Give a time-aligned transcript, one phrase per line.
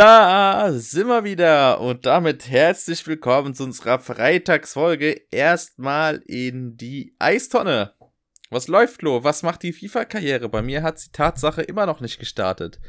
[0.00, 5.26] Da sind wir wieder und damit herzlich willkommen zu unserer Freitagsfolge.
[5.30, 7.92] Erstmal in die Eistonne.
[8.48, 9.24] Was läuft, Lo?
[9.24, 10.48] Was macht die FIFA-Karriere?
[10.48, 12.80] Bei mir hat die Tatsache immer noch nicht gestartet.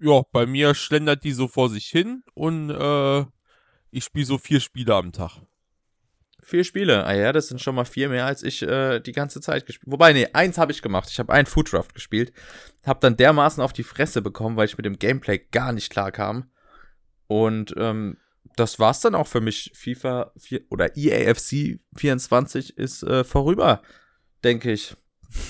[0.00, 3.24] Ja, bei mir schlendert die so vor sich hin und äh,
[3.92, 5.40] ich spiele so vier Spiele am Tag.
[6.48, 7.04] Vier Spiele.
[7.04, 9.92] Ah ja, das sind schon mal vier mehr, als ich äh, die ganze Zeit gespielt
[9.92, 11.10] Wobei, nee, eins habe ich gemacht.
[11.10, 12.32] Ich habe einen Fooddraft gespielt.
[12.86, 16.10] Hab dann dermaßen auf die Fresse bekommen, weil ich mit dem Gameplay gar nicht klar
[16.10, 16.50] kam.
[17.26, 18.16] Und ähm,
[18.56, 19.72] das war's dann auch für mich.
[19.74, 23.82] FIFA 4 oder EAFC 24 ist äh, vorüber,
[24.42, 24.96] denke ich.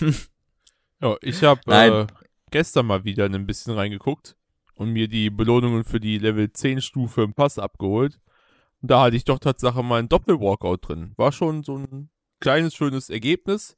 [1.01, 2.07] ja, ich habe äh,
[2.51, 4.35] gestern mal wieder ein bisschen reingeguckt
[4.75, 8.19] und mir die Belohnungen für die Level 10 Stufe im Pass abgeholt.
[8.81, 11.13] Da hatte ich doch Tatsache mal ein Doppel-Walkout drin.
[11.17, 12.11] War schon so ein
[12.41, 13.77] kleines, schönes Ergebnis.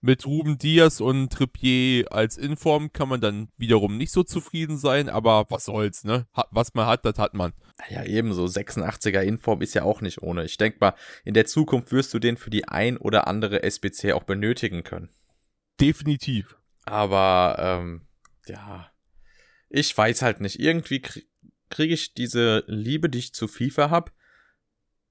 [0.00, 5.08] Mit Ruben Diaz und Trippier als Inform kann man dann wiederum nicht so zufrieden sein,
[5.08, 6.26] aber was soll's, ne?
[6.50, 7.54] Was man hat, das hat man.
[7.90, 8.44] Ja, ebenso.
[8.44, 10.44] 86er Inform ist ja auch nicht ohne.
[10.44, 10.94] Ich denke mal,
[11.24, 15.08] in der Zukunft wirst du den für die ein oder andere SBC auch benötigen können.
[15.80, 16.56] Definitiv.
[16.84, 18.02] Aber, ähm,
[18.46, 18.92] ja.
[19.68, 20.60] Ich weiß halt nicht.
[20.60, 21.02] Irgendwie
[21.68, 24.12] kriege ich diese Liebe, die ich zu FIFA habe,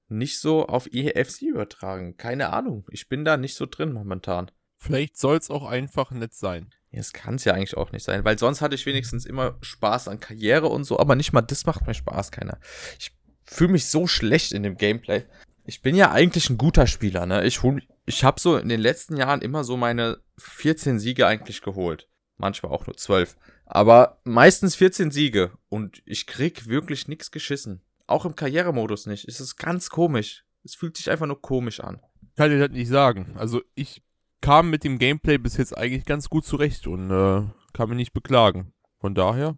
[0.08, 2.16] nicht so auf EFC übertragen.
[2.16, 2.86] Keine Ahnung.
[2.90, 4.50] Ich bin da nicht so drin momentan.
[4.78, 6.70] Vielleicht soll es auch einfach nett sein.
[6.92, 10.08] Das kann es ja eigentlich auch nicht sein, weil sonst hatte ich wenigstens immer Spaß
[10.08, 12.58] an Karriere und so, aber nicht mal das macht mir Spaß, keiner.
[12.98, 13.12] Ich
[13.44, 15.24] fühle mich so schlecht in dem Gameplay.
[15.66, 17.44] Ich bin ja eigentlich ein guter Spieler, ne?
[17.44, 17.60] Ich,
[18.06, 22.08] ich habe so in den letzten Jahren immer so meine 14 Siege eigentlich geholt.
[22.38, 23.36] Manchmal auch nur 12.
[23.66, 27.82] Aber meistens 14 Siege und ich krieg wirklich nichts geschissen.
[28.06, 29.26] Auch im Karrieremodus nicht.
[29.28, 30.44] Es ist ganz komisch.
[30.64, 32.00] Es fühlt sich einfach nur komisch an.
[32.36, 33.34] Kann ich das nicht sagen.
[33.36, 34.02] Also ich
[34.40, 38.12] kam mit dem Gameplay bis jetzt eigentlich ganz gut zurecht und äh, kann mich nicht
[38.12, 38.72] beklagen.
[39.00, 39.56] Von daher.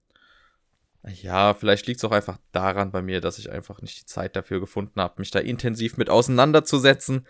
[1.07, 4.37] Ja, vielleicht liegt es auch einfach daran bei mir, dass ich einfach nicht die Zeit
[4.37, 7.27] dafür gefunden habe, mich da intensiv mit auseinanderzusetzen.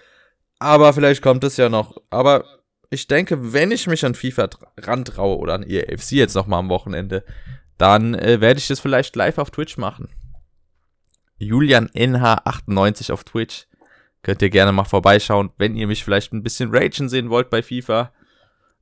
[0.59, 1.97] Aber vielleicht kommt es ja noch.
[2.11, 2.45] Aber
[2.91, 7.25] ich denke, wenn ich mich an FIFA rantraue oder an EFC jetzt nochmal am Wochenende,
[7.77, 10.09] dann äh, werde ich das vielleicht live auf Twitch machen.
[11.39, 13.67] Julian NH98 auf Twitch.
[14.23, 17.63] Könnt ihr gerne mal vorbeischauen, wenn ihr mich vielleicht ein bisschen ragen sehen wollt bei
[17.63, 18.13] FIFA.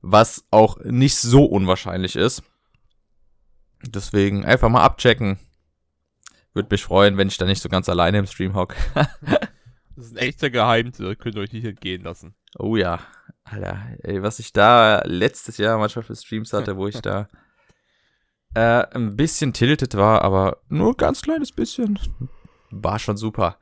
[0.01, 2.43] Was auch nicht so unwahrscheinlich ist.
[3.83, 5.37] Deswegen einfach mal abchecken.
[6.53, 8.75] Würde mich freuen, wenn ich da nicht so ganz alleine im Stream hock.
[9.95, 12.35] das ist ein echter Geheimtipp, könnt ihr euch nicht entgehen lassen.
[12.57, 12.99] Oh ja,
[13.43, 17.27] Alter, ey, was ich da letztes Jahr manchmal für Streams hatte, wo ich da
[18.55, 21.99] äh, ein bisschen tiltet war, aber nur ein ganz kleines bisschen
[22.69, 23.57] war schon super.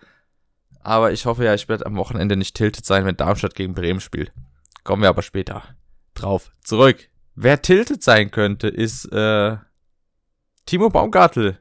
[0.82, 4.02] Aber ich hoffe ja, ich werde am Wochenende nicht tiltet sein, wenn Darmstadt gegen Bremen
[4.02, 4.32] spielt.
[4.84, 5.64] Kommen wir aber später
[6.14, 7.10] drauf zurück.
[7.36, 9.58] Wer tiltet sein könnte, ist äh,
[10.66, 11.60] Timo Baumgartel.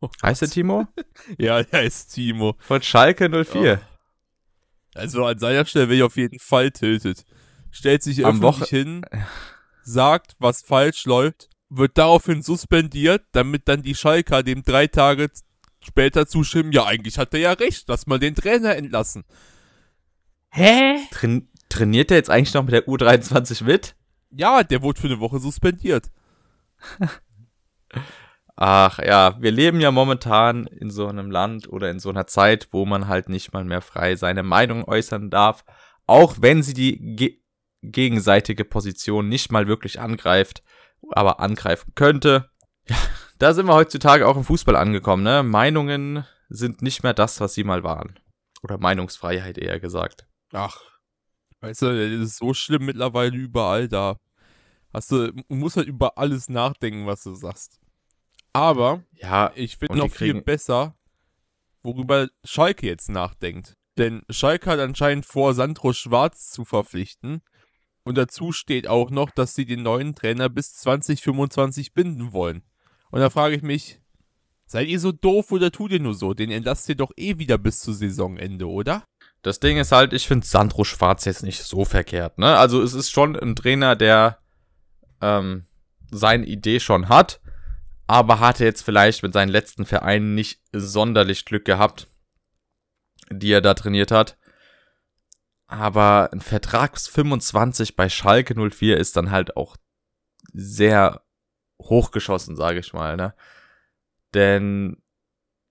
[0.00, 0.86] Oh heißt der Timo?
[1.38, 2.56] ja, der heißt Timo.
[2.60, 3.80] Von Schalke 04.
[3.82, 3.94] Oh.
[4.94, 7.24] Also an seiner Stelle will ich auf jeden Fall tiltet.
[7.70, 9.06] Stellt sich Am öffentlich Woche hin,
[9.82, 15.30] sagt, was falsch läuft, wird daraufhin suspendiert, damit dann die Schalker dem drei Tage
[15.84, 19.24] später zustimmen, ja, eigentlich hat er ja recht, lass mal den Trainer entlassen.
[20.50, 20.98] Hä?
[21.10, 23.96] Train trainiert er jetzt eigentlich noch mit der U23 mit?
[24.30, 26.10] Ja, der wurde für eine Woche suspendiert.
[28.56, 32.68] Ach ja, wir leben ja momentan in so einem Land oder in so einer Zeit,
[32.70, 35.64] wo man halt nicht mal mehr frei seine Meinung äußern darf,
[36.06, 37.40] auch wenn sie die ge
[37.82, 40.62] gegenseitige Position nicht mal wirklich angreift,
[41.10, 42.48] aber angreifen könnte.
[42.88, 42.96] Ja,
[43.38, 45.42] da sind wir heutzutage auch im Fußball angekommen, ne?
[45.42, 48.18] Meinungen sind nicht mehr das, was sie mal waren.
[48.62, 50.26] Oder Meinungsfreiheit eher gesagt.
[50.52, 50.80] Ach,
[51.60, 54.18] weißt du, das ist so schlimm mittlerweile überall da.
[54.92, 57.80] Hast du, du musst halt über alles nachdenken, was du sagst.
[58.52, 60.94] Aber, ja, ich finde noch viel besser,
[61.82, 63.74] worüber Schalke jetzt nachdenkt.
[63.98, 67.42] Denn Schalke hat anscheinend vor, Sandro Schwarz zu verpflichten.
[68.04, 72.62] Und dazu steht auch noch, dass sie den neuen Trainer bis 2025 binden wollen.
[73.14, 74.00] Und da frage ich mich,
[74.66, 76.34] seid ihr so doof oder tut ihr nur so?
[76.34, 79.04] Den entlasst ihr doch eh wieder bis zu Saisonende, oder?
[79.42, 82.58] Das Ding ist halt, ich finde Sandro Schwarz jetzt nicht so verkehrt, ne?
[82.58, 84.40] Also es ist schon ein Trainer, der
[85.20, 85.66] ähm,
[86.10, 87.40] seine Idee schon hat,
[88.08, 92.08] aber hatte jetzt vielleicht mit seinen letzten Vereinen nicht sonderlich Glück gehabt,
[93.30, 94.38] die er da trainiert hat.
[95.68, 99.76] Aber ein Vertrags 25 bei Schalke 04 ist dann halt auch
[100.52, 101.23] sehr
[101.80, 103.34] hochgeschossen, sage ich mal, ne?
[104.34, 105.02] Denn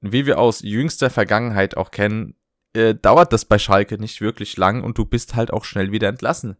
[0.01, 2.35] wie wir aus jüngster Vergangenheit auch kennen,
[2.73, 6.09] äh, dauert das bei Schalke nicht wirklich lang und du bist halt auch schnell wieder
[6.09, 6.57] entlassen.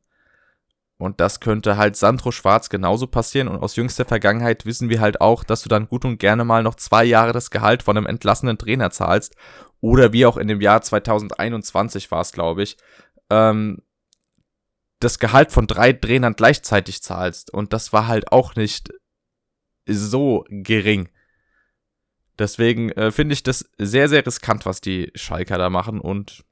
[0.97, 3.47] Und das könnte halt Sandro Schwarz genauso passieren.
[3.49, 6.63] Und aus jüngster Vergangenheit wissen wir halt auch, dass du dann gut und gerne mal
[6.63, 9.35] noch zwei Jahre das Gehalt von einem entlassenen Trainer zahlst.
[9.81, 12.77] Oder wie auch in dem Jahr 2021 war es, glaube ich,
[13.29, 13.81] ähm,
[14.99, 17.51] das Gehalt von drei Trainern gleichzeitig zahlst.
[17.53, 18.93] Und das war halt auch nicht
[19.87, 21.09] so gering.
[22.39, 25.99] Deswegen äh, finde ich das sehr, sehr riskant, was die Schalker da machen.
[25.99, 26.43] Und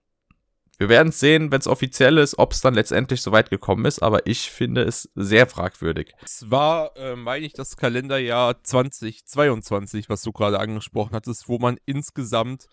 [0.77, 3.85] wir werden es sehen, wenn es offiziell ist, ob es dann letztendlich so weit gekommen
[3.85, 4.01] ist.
[4.01, 6.13] Aber ich finde es sehr fragwürdig.
[6.23, 11.77] Es war, äh, meine ich, das Kalenderjahr 2022, was du gerade angesprochen hattest, wo man
[11.85, 12.67] insgesamt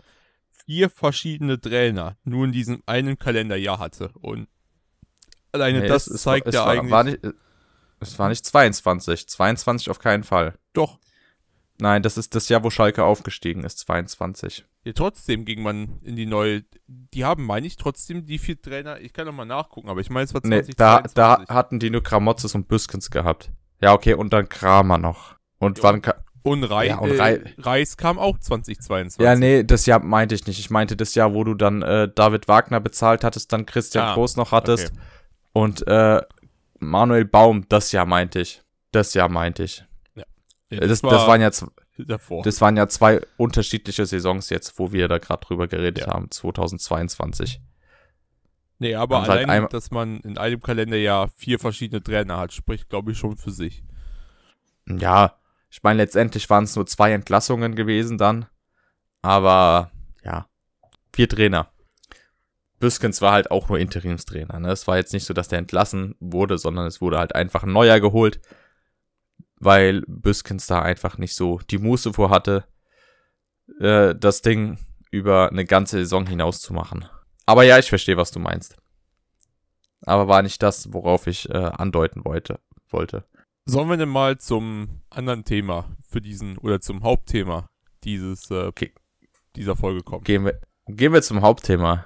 [0.50, 4.10] vier verschiedene Trainer nur in diesem einen Kalenderjahr hatte.
[4.20, 4.48] Und
[5.52, 6.90] alleine nee, das zeigt ja eigentlich.
[6.90, 7.20] War nicht,
[8.00, 9.28] es war nicht 22.
[9.28, 10.54] 22 auf keinen Fall.
[10.72, 10.98] Doch.
[11.80, 14.64] Nein, das ist das Jahr, wo Schalke aufgestiegen ist, 22.
[14.84, 16.64] Ja, trotzdem ging man in die neue.
[16.86, 19.00] Die haben, meine ich, trotzdem die vier Trainer.
[19.00, 20.68] Ich kann noch mal nachgucken, aber ich meine, es war 2022.
[20.68, 23.50] Nee, da, da hatten die nur Kramotzes und Büskens gehabt.
[23.80, 25.36] Ja, okay, und dann Kramer noch.
[25.58, 26.02] Und ja, wann.
[26.42, 29.22] Und, Rei ja, und Rei äh, Reis kam auch 2022.
[29.22, 30.58] Ja, nee, das Jahr meinte ich nicht.
[30.58, 34.14] Ich meinte das Jahr, wo du dann äh, David Wagner bezahlt hattest, dann Christian ah,
[34.14, 34.92] Groß noch hattest.
[34.92, 35.00] Okay.
[35.52, 36.22] Und äh,
[36.78, 38.62] Manuel Baum, das Jahr meinte ich.
[38.92, 39.84] Das Jahr meinte ich.
[40.14, 40.24] Ja,
[40.80, 41.50] das, das, war das, waren ja
[41.98, 42.42] davor.
[42.42, 46.12] Das waren ja zwei unterschiedliche Saisons jetzt, wo wir da gerade drüber geredet ja.
[46.12, 47.60] haben, 2022.
[48.78, 52.88] Nee, aber halt allein, halt dass man in einem Kalenderjahr vier verschiedene Trainer hat, spricht,
[52.88, 53.82] glaube ich, schon für sich.
[54.86, 55.34] Ja,
[55.70, 58.46] ich meine, letztendlich waren es nur zwei Entlassungen gewesen dann.
[59.20, 59.90] Aber
[60.24, 60.46] ja,
[61.12, 61.70] vier Trainer.
[62.78, 64.58] Büskens war halt auch nur Interimstrainer.
[64.60, 64.70] Ne?
[64.70, 67.72] Es war jetzt nicht so, dass der entlassen wurde, sondern es wurde halt einfach ein
[67.72, 68.40] neuer geholt,
[69.56, 72.64] weil Büskens da einfach nicht so die Muße vor hatte,
[73.80, 74.78] äh, das Ding
[75.10, 77.06] über eine ganze Saison hinaus zu machen.
[77.46, 78.76] Aber ja, ich verstehe, was du meinst.
[80.02, 82.60] Aber war nicht das, worauf ich äh, andeuten wollte.
[82.88, 83.24] wollte.
[83.64, 87.68] Sollen wir denn mal zum anderen Thema für diesen oder zum Hauptthema
[88.04, 88.94] dieses äh, okay.
[89.56, 90.24] dieser Folge kommen?
[90.24, 92.04] Gehen wir, gehen wir zum Hauptthema.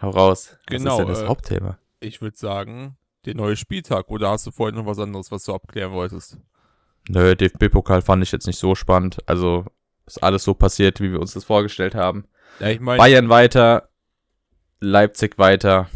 [0.00, 0.56] Hau raus.
[0.66, 0.92] Genau.
[0.92, 1.78] Was ist denn das äh, Hauptthema?
[2.00, 4.10] Ich würde sagen, der neue Spieltag.
[4.10, 6.38] Oder hast du vorhin noch was anderes, was du abklären wolltest?
[7.08, 9.18] Nö, DFB-Pokal fand ich jetzt nicht so spannend.
[9.26, 9.66] Also
[10.06, 12.26] ist alles so passiert, wie wir uns das vorgestellt haben.
[12.60, 13.88] Ja, ich mein, Bayern weiter,
[14.80, 15.88] Leipzig weiter.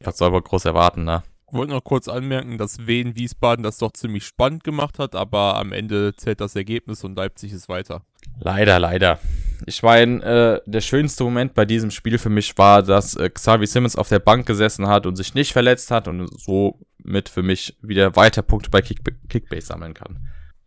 [0.00, 0.06] Ja.
[0.06, 1.22] Was soll man groß erwarten, ne?
[1.46, 5.58] Ich wollte noch kurz anmerken, dass Wien Wiesbaden das doch ziemlich spannend gemacht hat, aber
[5.58, 8.02] am Ende zählt das Ergebnis und Leipzig ist weiter.
[8.40, 9.18] Leider, leider.
[9.66, 13.66] Ich meine, äh, der schönste Moment bei diesem Spiel für mich war, dass äh, Xavi
[13.66, 17.76] Simmons auf der Bank gesessen hat und sich nicht verletzt hat und somit für mich
[17.80, 20.18] wieder weiter Punkte bei Kick Kickbase sammeln kann.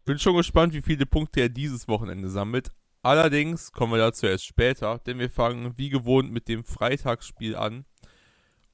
[0.05, 2.71] Bin schon gespannt, wie viele Punkte er dieses Wochenende sammelt.
[3.01, 7.85] Allerdings kommen wir dazu erst später, denn wir fangen wie gewohnt mit dem Freitagsspiel an.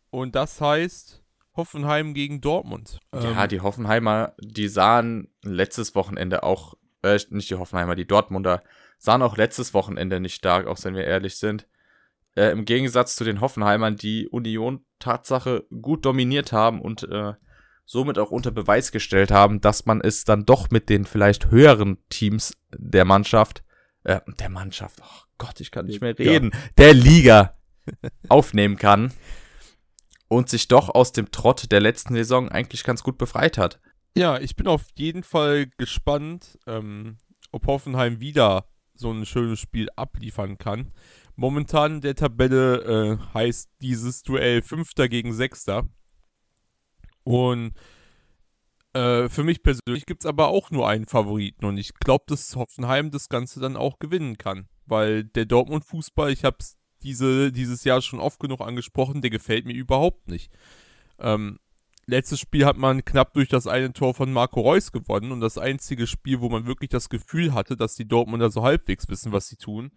[0.10, 1.22] Und das heißt
[1.56, 3.00] Hoffenheim gegen Dortmund.
[3.14, 8.64] Ja, ähm, die Hoffenheimer, die sahen letztes Wochenende auch, äh, nicht die Hoffenheimer, die Dortmunder
[9.02, 11.68] sahen auch letztes Wochenende nicht stark aus, wenn wir ehrlich sind.
[12.36, 17.34] Äh, Im Gegensatz zu den Hoffenheimern, die Union Tatsache gut dominiert haben und äh,
[17.84, 21.98] somit auch unter Beweis gestellt haben, dass man es dann doch mit den vielleicht höheren
[22.10, 23.64] Teams der Mannschaft,
[24.04, 26.60] äh, der Mannschaft, oh Gott, ich kann nicht mehr reden, ja.
[26.78, 27.58] der Liga
[28.30, 29.12] aufnehmen kann
[30.28, 33.80] und sich doch aus dem Trott der letzten Saison eigentlich ganz gut befreit hat.
[34.16, 37.18] Ja, ich bin auf jeden Fall gespannt, ähm,
[37.52, 38.68] ob Hoffenheim wieder
[39.02, 40.94] so ein schönes Spiel abliefern kann.
[41.36, 45.90] Momentan der Tabelle äh, heißt dieses Duell Fünfter gegen Sechster.
[47.24, 47.74] Und
[48.94, 51.66] äh, für mich persönlich gibt es aber auch nur einen Favoriten.
[51.66, 54.68] Und ich glaube, dass Hoffenheim das Ganze dann auch gewinnen kann.
[54.86, 59.66] Weil der Dortmund-Fußball, ich habe es diese, dieses Jahr schon oft genug angesprochen, der gefällt
[59.66, 60.52] mir überhaupt nicht.
[61.20, 61.60] Ähm,
[62.06, 65.58] letztes Spiel hat man knapp durch das eine Tor von Marco Reus gewonnen und das
[65.58, 69.48] einzige Spiel, wo man wirklich das Gefühl hatte, dass die Dortmunder so halbwegs wissen, was
[69.48, 69.92] sie tun,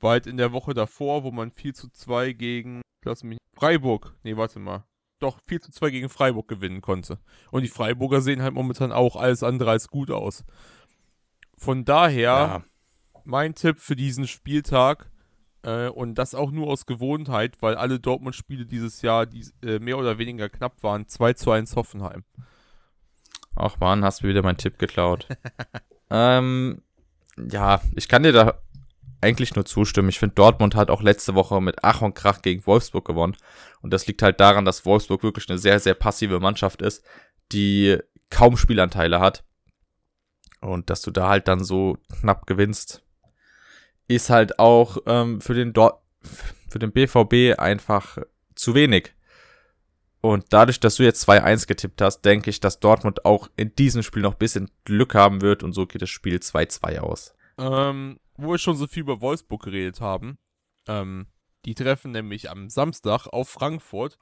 [0.00, 4.14] war halt in der Woche davor, wo man 4 zu 2 gegen, lass mich, Freiburg,
[4.22, 4.84] nee, warte mal,
[5.18, 7.18] doch 4 zu 2 gegen Freiburg gewinnen konnte.
[7.50, 10.44] Und die Freiburger sehen halt momentan auch alles andere als gut aus.
[11.56, 12.64] Von daher, ja.
[13.24, 15.10] mein Tipp für diesen Spieltag,
[15.66, 19.98] äh, und das auch nur aus Gewohnheit, weil alle Dortmund-Spiele dieses Jahr die, äh, mehr
[19.98, 21.08] oder weniger knapp waren.
[21.08, 22.24] 2 zu 1 Hoffenheim.
[23.56, 25.26] Ach man, hast du wieder meinen Tipp geklaut.
[26.10, 26.82] ähm,
[27.50, 28.62] ja, ich kann dir da
[29.20, 30.08] eigentlich nur zustimmen.
[30.08, 33.36] Ich finde, Dortmund hat auch letzte Woche mit Ach und Krach gegen Wolfsburg gewonnen.
[33.80, 37.04] Und das liegt halt daran, dass Wolfsburg wirklich eine sehr, sehr passive Mannschaft ist,
[37.50, 37.98] die
[38.30, 39.42] kaum Spielanteile hat.
[40.60, 43.05] Und dass du da halt dann so knapp gewinnst,
[44.08, 45.72] ist halt auch ähm, für, den
[46.68, 48.18] für den BVB einfach
[48.54, 49.12] zu wenig.
[50.20, 54.02] Und dadurch, dass du jetzt 2-1 getippt hast, denke ich, dass Dortmund auch in diesem
[54.02, 57.34] Spiel noch ein bisschen Glück haben wird und so geht das Spiel 2-2 aus.
[57.58, 60.38] Ähm, wo wir schon so viel über Wolfsburg geredet haben,
[60.88, 61.26] ähm,
[61.64, 64.18] die treffen nämlich am Samstag auf Frankfurt.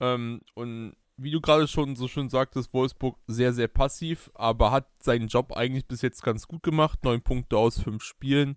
[0.00, 4.88] Ähm, und wie du gerade schon so schön sagtest, Wolfsburg sehr, sehr passiv, aber hat
[5.00, 7.04] seinen Job eigentlich bis jetzt ganz gut gemacht.
[7.04, 8.56] Neun Punkte aus fünf Spielen.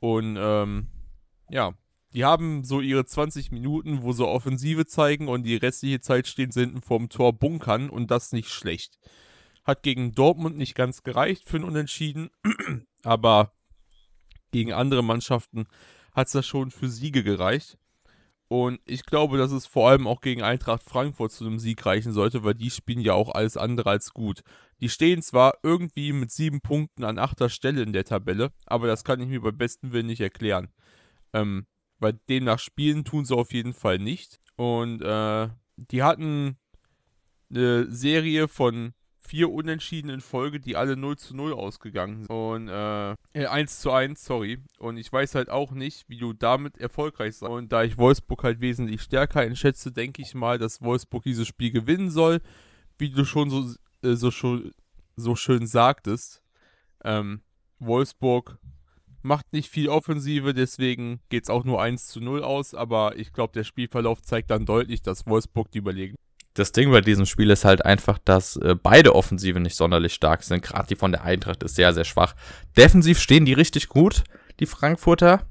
[0.00, 0.88] Und ähm,
[1.50, 1.74] ja,
[2.12, 6.50] die haben so ihre 20 Minuten, wo sie Offensive zeigen und die restliche Zeit stehen
[6.50, 8.98] sie hinten vorm Tor bunkern und das nicht schlecht.
[9.64, 12.30] Hat gegen Dortmund nicht ganz gereicht für ein Unentschieden,
[13.04, 13.52] aber
[14.50, 15.66] gegen andere Mannschaften
[16.12, 17.78] hat es da schon für Siege gereicht.
[18.52, 22.12] Und ich glaube, dass es vor allem auch gegen Eintracht Frankfurt zu einem Sieg reichen
[22.12, 24.40] sollte, weil die spielen ja auch alles andere als gut.
[24.80, 29.04] Die stehen zwar irgendwie mit sieben Punkten an achter Stelle in der Tabelle, aber das
[29.04, 30.68] kann ich mir bei bestem Willen nicht erklären.
[31.32, 31.64] Ähm,
[32.00, 34.40] weil demnach spielen tun sie auf jeden Fall nicht.
[34.56, 36.58] Und äh, die hatten
[37.50, 38.94] eine Serie von
[39.30, 42.30] vier Unentschieden in Folge, die alle 0 zu 0 ausgegangen sind.
[42.30, 43.14] Und äh,
[43.46, 44.58] 1 zu 1, sorry.
[44.78, 47.50] Und ich weiß halt auch nicht, wie du damit erfolgreich sein.
[47.52, 51.70] Und da ich Wolfsburg halt wesentlich stärker einschätze, denke ich mal, dass Wolfsburg dieses Spiel
[51.70, 52.40] gewinnen soll.
[52.98, 53.72] Wie du schon so,
[54.02, 54.72] äh, so, schon,
[55.14, 56.42] so schön sagtest.
[57.04, 57.42] Ähm,
[57.78, 58.58] Wolfsburg
[59.22, 63.32] macht nicht viel Offensive, deswegen geht es auch nur 1 zu 0 aus, aber ich
[63.32, 66.16] glaube, der Spielverlauf zeigt dann deutlich, dass Wolfsburg die überlegen.
[66.60, 70.42] Das Ding bei diesem Spiel ist halt einfach, dass äh, beide Offensive nicht sonderlich stark
[70.42, 70.62] sind.
[70.62, 72.34] Gerade die von der Eintracht ist sehr, sehr schwach.
[72.76, 74.24] Defensiv stehen die richtig gut,
[74.60, 75.46] die Frankfurter.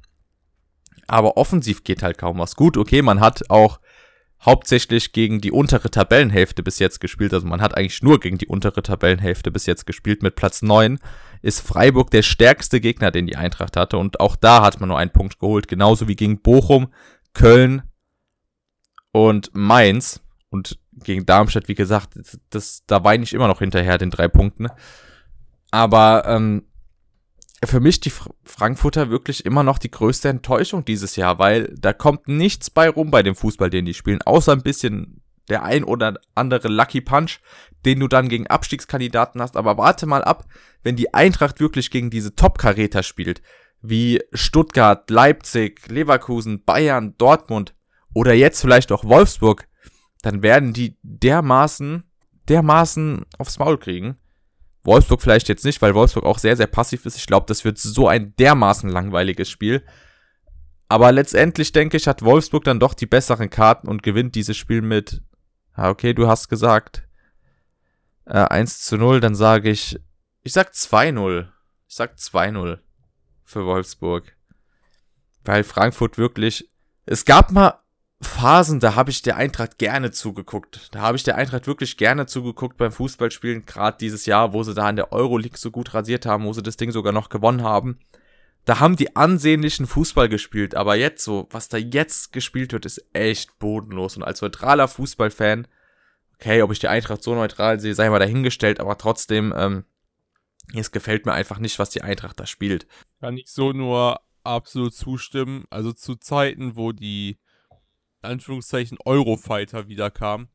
[1.08, 2.56] Aber offensiv geht halt kaum was.
[2.56, 3.80] Gut, okay, man hat auch
[4.39, 7.34] hauptsächlich gegen die untere Tabellenhälfte bis jetzt gespielt.
[7.34, 10.22] Also man hat eigentlich nur gegen die untere Tabellenhälfte bis jetzt gespielt.
[10.22, 11.00] Mit Platz 9
[11.42, 13.98] ist Freiburg der stärkste Gegner, den die Eintracht hatte.
[13.98, 15.68] Und auch da hat man nur einen Punkt geholt.
[15.68, 16.94] Genauso wie gegen Bochum,
[17.34, 17.82] Köln
[19.12, 20.22] und Mainz.
[20.51, 24.68] Und gegen Darmstadt, wie gesagt, das, da weine ich immer noch hinterher den drei Punkten.
[25.72, 26.63] Aber ähm,
[27.65, 28.12] für mich die
[28.44, 33.12] Frankfurter wirklich immer noch die größte Enttäuschung dieses Jahr, weil da kommt nichts bei rum
[33.12, 37.39] bei dem Fußball, den die spielen, außer ein bisschen der ein oder andere Lucky Punch,
[37.86, 39.58] den du dann gegen Abstiegskandidaten hast.
[39.58, 40.46] Aber warte mal ab,
[40.84, 43.41] wenn die Eintracht wirklich gegen diese Top-Karäter spielt,
[43.82, 47.74] wie Stuttgart, Leipzig, Leverkusen, Bayern, Dortmund
[48.13, 49.68] oder jetzt vielleicht auch Wolfsburg,
[50.21, 52.03] dann werden die dermaßen,
[52.47, 54.17] dermaßen aufs Maul kriegen.
[54.83, 57.17] Wolfsburg vielleicht jetzt nicht, weil Wolfsburg auch sehr, sehr passiv ist.
[57.17, 59.83] Ich glaube, das wird so ein dermaßen langweiliges Spiel.
[60.88, 64.81] Aber letztendlich denke ich, hat Wolfsburg dann doch die besseren Karten und gewinnt dieses Spiel
[64.81, 65.21] mit,
[65.73, 67.07] ah, okay, du hast gesagt,
[68.25, 69.99] äh, 1 zu 0, dann sage ich,
[70.43, 71.47] ich sag 2-0.
[71.88, 72.79] Ich sag 2-0
[73.43, 74.35] für Wolfsburg.
[75.43, 76.69] Weil Frankfurt wirklich,
[77.05, 77.79] es gab mal
[78.21, 80.89] Phasen, da habe ich der Eintracht gerne zugeguckt.
[80.91, 84.73] Da habe ich der Eintracht wirklich gerne zugeguckt beim Fußballspielen, gerade dieses Jahr, wo sie
[84.73, 87.63] da in der Euroleague so gut rasiert haben, wo sie das Ding sogar noch gewonnen
[87.63, 87.99] haben.
[88.65, 93.03] Da haben die ansehnlichen Fußball gespielt, aber jetzt so, was da jetzt gespielt wird, ist
[93.13, 94.17] echt bodenlos.
[94.17, 95.67] Und als neutraler Fußballfan,
[96.35, 99.85] okay, ob ich die Eintracht so neutral sehe, sei mal dahingestellt, aber trotzdem, ähm,
[100.75, 102.85] es gefällt mir einfach nicht, was die Eintracht da spielt.
[103.21, 105.65] Kann ich so nur absolut zustimmen.
[105.69, 107.39] Also zu Zeiten, wo die
[108.21, 110.47] Anführungszeichen Eurofighter wieder kam.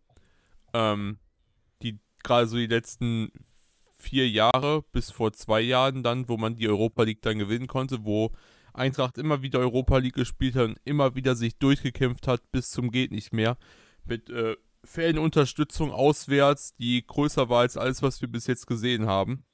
[0.72, 1.18] Ähm,
[1.82, 3.30] die gerade so die letzten
[3.96, 8.04] vier Jahre bis vor zwei Jahren dann, wo man die Europa League dann gewinnen konnte,
[8.04, 8.32] wo
[8.74, 12.90] Eintracht immer wieder Europa League gespielt hat und immer wieder sich durchgekämpft hat bis zum
[12.90, 13.56] geht nicht mehr
[14.04, 19.44] mit äh, Fanunterstützung auswärts, die größer war als alles, was wir bis jetzt gesehen haben.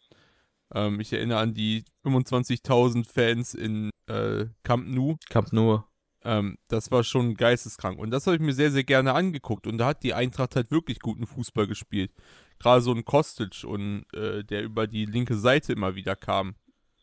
[0.75, 5.17] Ähm, ich erinnere an die 25.000 Fans in äh, Camp Nou.
[5.29, 5.85] Camp Nou.
[6.25, 7.99] Ähm, das war schon geisteskrank.
[7.99, 9.67] Und das habe ich mir sehr, sehr gerne angeguckt.
[9.67, 12.13] Und da hat die Eintracht halt wirklich guten Fußball gespielt.
[12.59, 16.57] Gerade so ein Kostic und äh, der über die linke Seite immer wieder kam,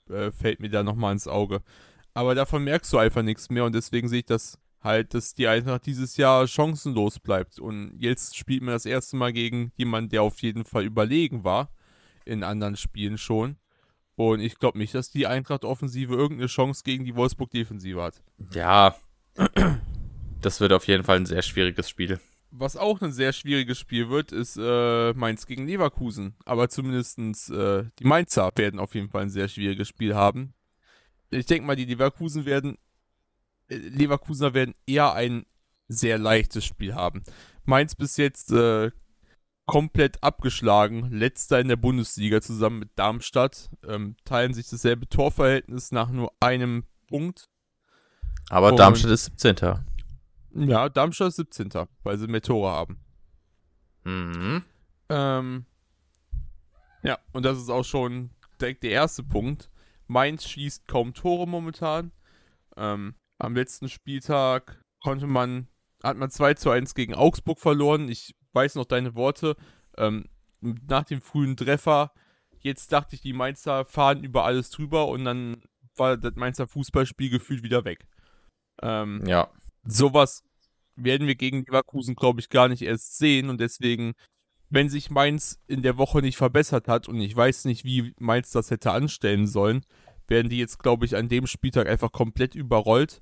[0.09, 1.62] äh, fällt mir da nochmal ins Auge.
[2.13, 5.47] Aber davon merkst du einfach nichts mehr und deswegen sehe ich das halt, dass die
[5.47, 7.59] Eintracht dieses Jahr chancenlos bleibt.
[7.59, 11.71] Und jetzt spielt man das erste Mal gegen jemanden, der auf jeden Fall überlegen war.
[12.25, 13.57] In anderen Spielen schon.
[14.15, 18.21] Und ich glaube nicht, dass die Eintracht-Offensive irgendeine Chance gegen die Wolfsburg-Defensive hat.
[18.51, 18.95] Ja,
[20.41, 22.20] das wird auf jeden Fall ein sehr schwieriges Spiel.
[22.51, 26.36] Was auch ein sehr schwieriges Spiel wird, ist äh, Mainz gegen Leverkusen.
[26.46, 30.53] Aber zumindest äh, die Mainzer werden auf jeden Fall ein sehr schwieriges Spiel haben.
[31.29, 32.77] Ich denke mal, die Leverkusen werden,
[33.70, 35.46] äh, Leverkusener werden eher ein
[35.89, 37.24] sehr leichtes Spiel haben.
[37.65, 38.91] Mainz bis jetzt äh,
[39.65, 46.10] komplett abgeschlagen, letzter in der Bundesliga zusammen mit Darmstadt, ähm, teilen sich dasselbe Torverhältnis nach
[46.10, 47.50] nur einem Punkt.
[48.50, 49.86] Aber Und, Darmstadt ist 17.
[50.56, 51.70] Ja, Darmstadt ist 17.
[52.03, 53.00] weil sie mehr Tore haben.
[54.03, 54.63] Mhm.
[55.10, 55.65] Ähm,
[57.03, 59.70] ja, und das ist auch schon direkt der erste Punkt.
[60.08, 62.12] Mainz schießt kaum Tore momentan.
[62.75, 65.67] Ähm, am letzten Spieltag konnte man,
[66.03, 68.10] hat man 2 zu 1 gegen Augsburg verloren.
[68.10, 69.56] Ich weiß noch deine Worte.
[69.98, 70.25] Ähm,
[70.62, 72.12] nach dem frühen Treffer,
[72.60, 75.62] jetzt dachte ich, die Mainzer fahren über alles drüber und dann
[75.96, 78.08] war das Mainzer Fußballspiel gefühlt wieder weg.
[78.81, 79.50] Ähm, ja.
[79.86, 80.43] Sowas
[80.96, 84.13] werden wir gegen Leverkusen, glaube ich, gar nicht erst sehen und deswegen,
[84.69, 88.51] wenn sich Mainz in der Woche nicht verbessert hat und ich weiß nicht, wie Mainz
[88.51, 89.86] das hätte anstellen sollen,
[90.27, 93.22] werden die jetzt, glaube ich, an dem Spieltag einfach komplett überrollt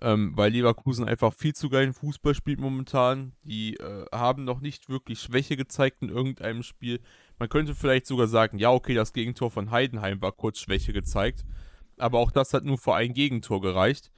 [0.00, 3.32] ähm, weil Leverkusen einfach viel zu geilen Fußball spielt momentan.
[3.42, 7.00] Die äh, haben noch nicht wirklich Schwäche gezeigt in irgendeinem Spiel.
[7.38, 11.44] Man könnte vielleicht sogar sagen, ja, okay, das Gegentor von Heidenheim war kurz Schwäche gezeigt,
[11.98, 14.12] aber auch das hat nur für ein Gegentor gereicht.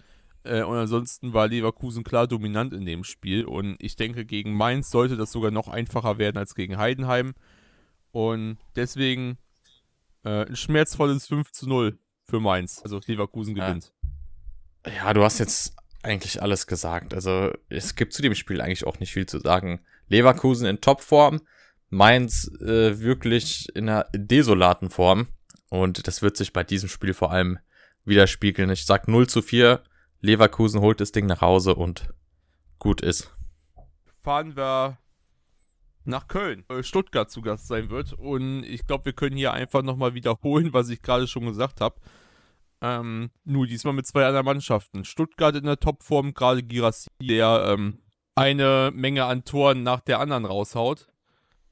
[0.44, 3.44] Äh, und ansonsten war Leverkusen klar dominant in dem Spiel.
[3.44, 7.34] Und ich denke, gegen Mainz sollte das sogar noch einfacher werden als gegen Heidenheim.
[8.12, 9.38] Und deswegen
[10.24, 12.80] äh, ein schmerzvolles 5 zu 0 für Mainz.
[12.82, 13.84] Also Leverkusen gewinnt.
[13.84, 14.00] Ja.
[14.86, 17.12] Ja, du hast jetzt eigentlich alles gesagt.
[17.14, 19.80] Also es gibt zu dem Spiel eigentlich auch nicht viel zu sagen.
[20.08, 21.42] Leverkusen in Topform,
[21.90, 25.28] Mainz äh, wirklich in einer desolaten Form.
[25.68, 27.58] Und das wird sich bei diesem Spiel vor allem
[28.04, 28.70] widerspiegeln.
[28.70, 29.82] Ich sag 0 zu 4.
[30.20, 32.12] Leverkusen holt das Ding nach Hause und
[32.78, 33.34] gut ist.
[34.22, 34.98] Fahren wir
[36.04, 38.12] nach Köln, Stuttgart zu Gast sein wird.
[38.12, 41.96] Und ich glaube, wir können hier einfach nochmal wiederholen, was ich gerade schon gesagt habe.
[42.82, 45.04] Ähm, nur diesmal mit zwei anderen Mannschaften.
[45.04, 47.98] Stuttgart in der Topform, gerade Girassi, der ähm,
[48.34, 51.06] eine Menge an Toren nach der anderen raushaut.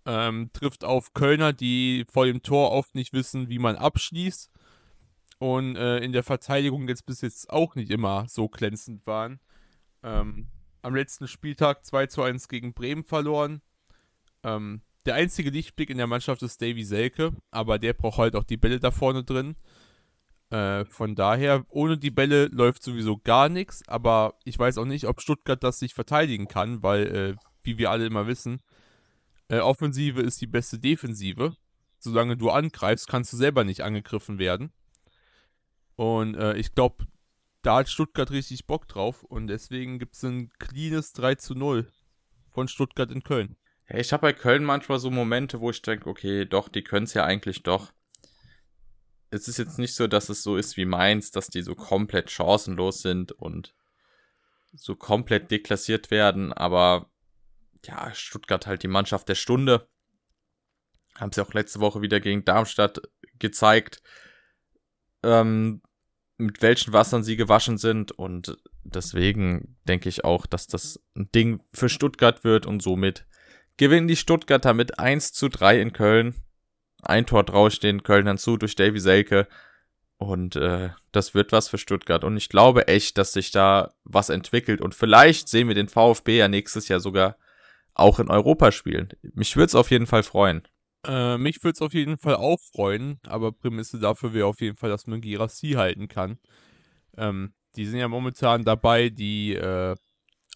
[0.04, 4.50] Ähm, trifft auf Kölner, die vor dem Tor oft nicht wissen, wie man abschließt.
[5.38, 9.40] Und äh, in der Verteidigung jetzt bis jetzt auch nicht immer so glänzend waren.
[10.02, 10.48] Ähm,
[10.82, 13.62] am letzten Spieltag 2 zu 1 gegen Bremen verloren.
[14.42, 18.44] Ähm, der einzige Lichtblick in der Mannschaft ist Davy Selke, aber der braucht halt auch
[18.44, 19.56] die Bälle da vorne drin.
[20.50, 25.06] Äh, von daher, ohne die Bälle läuft sowieso gar nichts, aber ich weiß auch nicht,
[25.06, 28.60] ob Stuttgart das sich verteidigen kann, weil, äh, wie wir alle immer wissen,
[29.48, 31.54] äh, Offensive ist die beste Defensive.
[31.98, 34.72] Solange du angreifst, kannst du selber nicht angegriffen werden.
[35.98, 37.06] Und äh, ich glaube,
[37.62, 41.90] da hat Stuttgart richtig Bock drauf und deswegen gibt es ein cleanes 3 zu 0
[42.48, 43.56] von Stuttgart in Köln.
[43.88, 47.14] Ich habe bei Köln manchmal so Momente, wo ich denke, okay, doch, die können es
[47.14, 47.92] ja eigentlich doch
[49.30, 52.30] es ist jetzt nicht so, dass es so ist wie Mainz, dass die so komplett
[52.30, 53.74] chancenlos sind und
[54.74, 57.10] so komplett deklassiert werden, aber
[57.84, 59.88] ja, Stuttgart halt die Mannschaft der Stunde.
[61.14, 63.00] Haben sie auch letzte Woche wieder gegen Darmstadt
[63.38, 64.02] gezeigt,
[65.22, 65.82] ähm,
[66.38, 71.60] mit welchen Wassern sie gewaschen sind und deswegen denke ich auch, dass das ein Ding
[71.72, 73.26] für Stuttgart wird und somit
[73.76, 76.34] gewinnen die Stuttgarter mit 1 zu 3 in Köln
[77.02, 79.46] ein Tor draus den Kölnern zu durch Davy Selke.
[80.16, 82.24] Und äh, das wird was für Stuttgart.
[82.24, 84.80] Und ich glaube echt, dass sich da was entwickelt.
[84.80, 87.36] Und vielleicht sehen wir den VfB ja nächstes Jahr sogar
[87.94, 89.10] auch in Europa spielen.
[89.34, 90.62] Mich würde es auf jeden Fall freuen.
[91.06, 93.18] Äh, mich würde es auf jeden Fall auch freuen.
[93.26, 96.38] Aber Prämisse dafür wäre auf jeden Fall, dass man Girassi halten kann.
[97.16, 99.94] Ähm, die sind ja momentan dabei, die äh,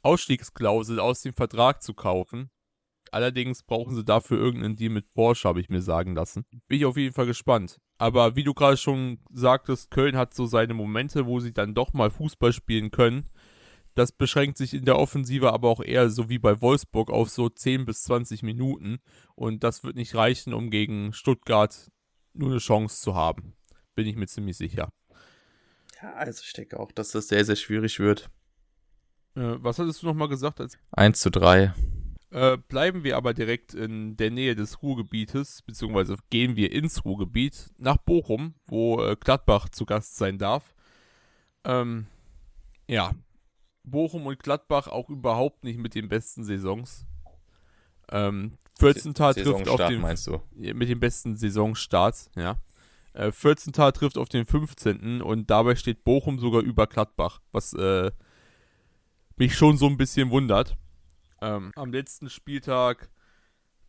[0.02, 2.50] Ausstiegsklausel aus dem Vertrag zu kaufen.
[3.12, 6.46] Allerdings brauchen sie dafür irgendeinen Deal mit Porsche, habe ich mir sagen lassen.
[6.66, 7.78] Bin ich auf jeden Fall gespannt.
[7.98, 11.92] Aber wie du gerade schon sagtest, Köln hat so seine Momente, wo sie dann doch
[11.92, 13.28] mal Fußball spielen können.
[13.94, 17.48] Das beschränkt sich in der Offensive aber auch eher so wie bei Wolfsburg auf so
[17.48, 18.98] 10 bis 20 Minuten.
[19.34, 21.90] Und das wird nicht reichen, um gegen Stuttgart
[22.32, 23.54] nur eine Chance zu haben.
[23.94, 24.92] Bin ich mir ziemlich sicher.
[26.02, 28.30] Ja, also ich denke auch, dass das sehr, sehr schwierig wird.
[29.34, 30.60] Äh, was hattest du nochmal gesagt?
[30.92, 31.74] 1 zu 3.
[32.30, 37.70] Äh, bleiben wir aber direkt in der Nähe des Ruhrgebietes, beziehungsweise gehen wir ins Ruhrgebiet
[37.76, 40.74] nach Bochum, wo äh, Gladbach zu Gast sein darf.
[41.64, 42.06] Ähm,
[42.88, 43.12] ja,
[43.84, 47.06] Bochum und Gladbach auch überhaupt nicht mit den besten Saisons.
[48.10, 49.14] Ähm, 14.
[49.14, 50.40] trifft auf den meinst du?
[50.54, 52.56] mit den besten Saisonstarts, ja.
[53.14, 53.72] Äh, 14.
[53.72, 55.20] trifft auf den 15.
[55.20, 58.10] und dabei steht Bochum sogar über Gladbach, was äh,
[59.36, 60.76] mich schon so ein bisschen wundert.
[61.40, 63.10] Ähm, am letzten Spieltag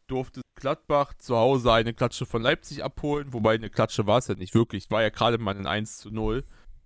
[0.07, 4.35] durfte Gladbach zu Hause eine Klatsche von Leipzig abholen, wobei eine Klatsche war es ja
[4.35, 4.91] nicht wirklich.
[4.91, 6.43] War ja gerade mal ein 1 zu 0.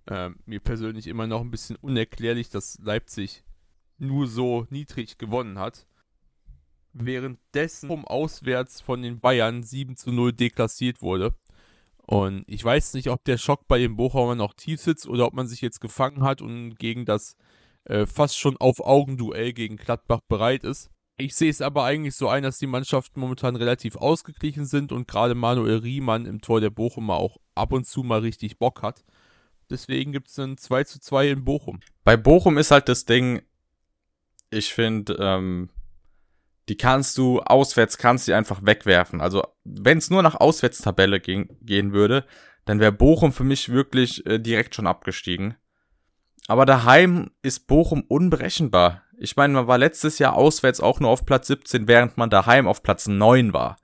[0.09, 3.43] Ähm, mir persönlich immer noch ein bisschen unerklärlich, dass Leipzig
[3.97, 5.87] nur so niedrig gewonnen hat.
[6.93, 11.35] Währenddessen um auswärts von den Bayern 7 zu 0 deklassiert wurde.
[11.97, 15.33] Und ich weiß nicht, ob der Schock bei den Bochumern noch tief sitzt oder ob
[15.33, 17.35] man sich jetzt gefangen hat und gegen das
[17.83, 20.89] äh, fast schon auf Augenduell gegen Gladbach bereit ist.
[21.17, 25.07] Ich sehe es aber eigentlich so ein, dass die Mannschaften momentan relativ ausgeglichen sind und
[25.07, 29.03] gerade Manuel Riemann im Tor der Bochumer auch ab und zu mal richtig Bock hat.
[29.69, 31.79] Deswegen gibt es ein 2 zu 2 in Bochum.
[32.03, 33.41] Bei Bochum ist halt das Ding,
[34.49, 35.69] ich finde, ähm,
[36.69, 39.21] die kannst du auswärts, kannst die einfach wegwerfen.
[39.21, 42.25] Also, wenn es nur nach Auswärtstabelle gehen, gehen würde,
[42.65, 45.55] dann wäre Bochum für mich wirklich äh, direkt schon abgestiegen.
[46.47, 49.03] Aber daheim ist Bochum unberechenbar.
[49.17, 52.67] Ich meine, man war letztes Jahr auswärts auch nur auf Platz 17, während man daheim
[52.67, 53.77] auf Platz 9 war.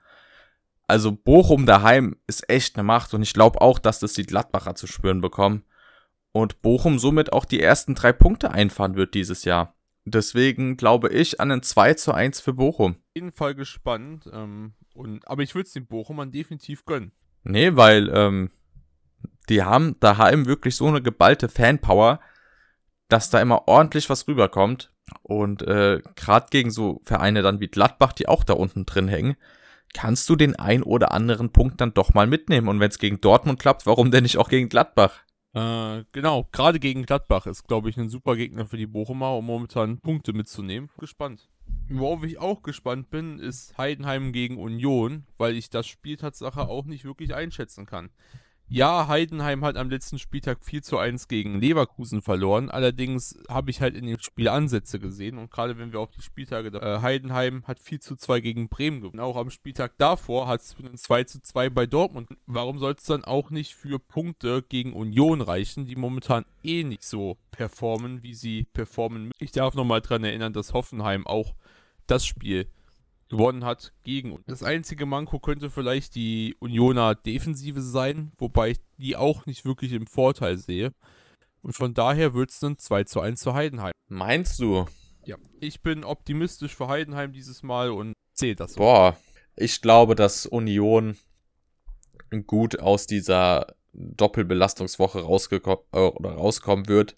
[0.87, 4.75] Also Bochum daheim ist echt eine Macht und ich glaube auch, dass das die Gladbacher
[4.75, 5.63] zu spüren bekommen.
[6.33, 9.75] Und Bochum somit auch die ersten drei Punkte einfahren wird dieses Jahr.
[10.03, 12.93] Deswegen glaube ich an ein 2 zu 1 für Bochum.
[12.93, 14.29] Auf jeden Fall gespannt.
[14.33, 17.11] Ähm, und, aber ich würde es den Bochumern definitiv gönnen.
[17.43, 18.51] Nee, weil ähm,
[19.47, 22.19] die haben daheim wirklich so eine geballte Fanpower,
[23.09, 24.91] dass da immer ordentlich was rüberkommt.
[25.21, 29.35] Und äh, gerade gegen so Vereine dann wie Gladbach, die auch da unten drin hängen,
[29.93, 32.67] kannst du den ein oder anderen Punkt dann doch mal mitnehmen.
[32.67, 35.22] Und wenn es gegen Dortmund klappt, warum denn nicht auch gegen Gladbach?
[35.53, 39.45] Äh, genau, gerade gegen Gladbach ist, glaube ich, ein super Gegner für die Bochumer, um
[39.45, 40.89] momentan Punkte mitzunehmen.
[40.97, 41.47] Gespannt.
[41.89, 46.85] Worauf ich auch gespannt bin, ist Heidenheim gegen Union, weil ich das Spiel Tatsache auch
[46.85, 48.09] nicht wirklich einschätzen kann.
[48.75, 52.71] Ja, Heidenheim hat am letzten Spieltag 4 zu 1 gegen Leverkusen verloren.
[52.71, 55.37] Allerdings habe ich halt in dem Spiel Ansätze gesehen.
[55.37, 59.01] Und gerade wenn wir auf die Spieltage, äh, Heidenheim hat 4 zu 2 gegen Bremen
[59.01, 59.19] gewonnen.
[59.19, 62.29] Auch am Spieltag davor hat es für ein 2 zu 2 bei Dortmund.
[62.47, 67.03] Warum soll es dann auch nicht für Punkte gegen Union reichen, die momentan eh nicht
[67.03, 69.29] so performen, wie sie performen?
[69.37, 71.53] Ich darf nochmal daran erinnern, dass Hoffenheim auch
[72.07, 72.67] das Spiel
[73.33, 74.45] gewonnen hat gegen uns.
[74.45, 79.91] Das einzige Manko könnte vielleicht die Unioner Defensive sein, wobei ich die auch nicht wirklich
[79.93, 80.93] im Vorteil sehe.
[81.63, 83.93] Und von daher wird es dann 2 zu 1 zu Heidenheim.
[84.07, 84.85] Meinst du?
[85.25, 88.75] Ja, ich bin optimistisch für Heidenheim dieses Mal und sehe das.
[88.75, 89.17] Boah,
[89.55, 91.17] ich glaube, dass Union
[92.45, 97.17] gut aus dieser Doppelbelastungswoche rausgekommen, äh, rauskommen wird.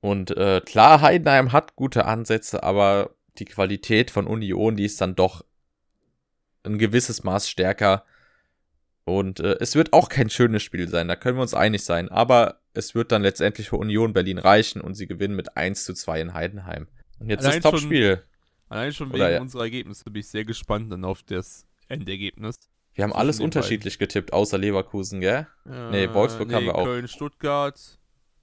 [0.00, 5.14] Und äh, klar, Heidenheim hat gute Ansätze, aber die Qualität von Union, die ist dann
[5.14, 5.44] doch
[6.64, 8.04] ein gewisses Maß stärker.
[9.04, 12.08] Und äh, es wird auch kein schönes Spiel sein, da können wir uns einig sein.
[12.08, 15.94] Aber es wird dann letztendlich für Union Berlin reichen und sie gewinnen mit 1 zu
[15.94, 16.88] 2 in Heidenheim.
[17.18, 18.22] Und jetzt allein ist Top-Spiel.
[18.68, 22.56] Allein schon wegen Oder, unserer Ergebnisse bin ich sehr gespannt dann auf das Endergebnis.
[22.94, 24.08] Wir haben alles unterschiedlich beiden.
[24.08, 25.46] getippt, außer Leverkusen, gell?
[25.66, 26.84] Äh, nee, Wolfsburg nee, haben wir auch.
[26.84, 27.78] Köln, Stuttgart.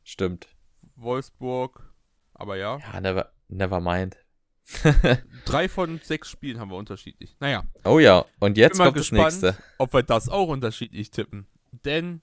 [0.03, 0.47] Stimmt.
[0.95, 1.91] Wolfsburg.
[2.34, 2.77] Aber ja.
[2.77, 4.17] Ja, never, never mind.
[5.45, 7.36] Drei von sechs Spielen haben wir unterschiedlich.
[7.39, 7.63] Naja.
[7.84, 9.63] Oh ja, und jetzt kommt gespannt, das nächste.
[9.78, 11.47] Ob wir das auch unterschiedlich tippen.
[11.86, 12.21] Denn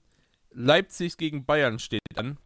[0.51, 2.37] Leipzig gegen Bayern steht an.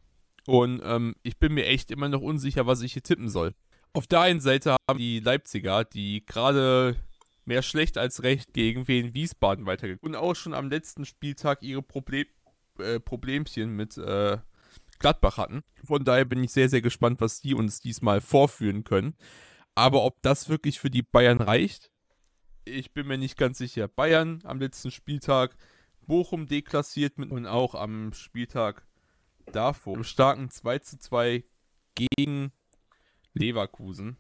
[0.48, 3.54] Und ähm, ich bin mir echt immer noch unsicher, was ich hier tippen soll.
[3.94, 6.96] Auf der einen Seite haben die Leipziger, die gerade
[7.46, 11.82] mehr schlecht als recht gegen Wien Wiesbaden weitergekommen und auch schon am letzten Spieltag ihre
[11.82, 12.26] Problem,
[12.80, 14.38] äh, Problemchen mit äh,
[15.00, 15.64] Gladbach hatten.
[15.84, 19.16] Von daher bin ich sehr, sehr gespannt, was die uns diesmal vorführen können.
[19.76, 21.92] Aber ob das wirklich für die Bayern reicht,
[22.64, 23.88] ich bin mir nicht ganz sicher.
[23.88, 25.56] Bayern am letzten Spieltag,
[26.02, 28.86] Bochum deklassiert mit und auch am Spieltag
[29.52, 29.98] davor.
[29.98, 31.44] Im starken 2 zu 2
[31.96, 32.52] gegen
[33.34, 34.18] Leverkusen.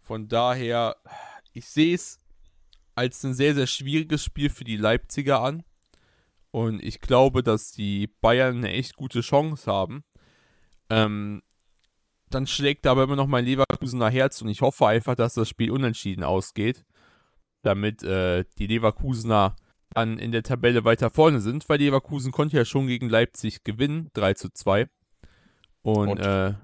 [0.00, 0.96] Von daher,
[1.52, 2.20] ich sehe es
[2.94, 5.64] als ein sehr, sehr schwieriges Spiel für die Leipziger an.
[6.50, 10.02] Und ich glaube, dass die Bayern eine echt gute Chance haben.
[10.90, 11.42] Ähm,
[12.34, 15.70] dann schlägt aber immer noch mein Leverkusener Herz und ich hoffe einfach, dass das Spiel
[15.70, 16.84] unentschieden ausgeht,
[17.62, 19.56] damit äh, die Leverkusener
[19.90, 24.10] dann in der Tabelle weiter vorne sind, weil Leverkusen konnte ja schon gegen Leipzig gewinnen,
[24.14, 24.88] 3 zu 2.
[25.82, 26.54] Und, und äh,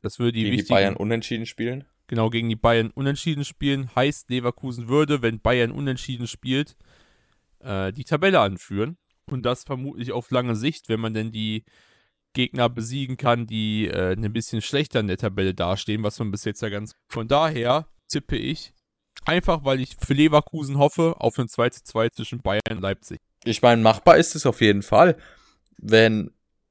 [0.00, 1.84] das würde die, gegen die Bayern unentschieden spielen?
[2.06, 3.94] Genau, gegen die Bayern unentschieden spielen.
[3.94, 6.76] Heißt, Leverkusen würde, wenn Bayern unentschieden spielt,
[7.60, 8.98] äh, die Tabelle anführen.
[9.26, 11.64] Und das vermutlich auf lange Sicht, wenn man denn die
[12.32, 16.44] Gegner besiegen kann, die äh, ein bisschen schlechter in der Tabelle dastehen, was man bis
[16.44, 16.92] jetzt ja ganz.
[17.08, 18.72] Von daher tippe ich,
[19.24, 23.18] einfach weil ich für Leverkusen hoffe, auf ein 2 zu 2 zwischen Bayern und Leipzig.
[23.44, 25.16] Ich meine, machbar ist es auf jeden Fall.
[25.76, 26.30] Wenn,